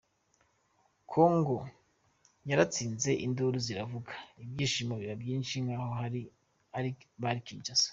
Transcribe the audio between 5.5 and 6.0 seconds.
nk’aho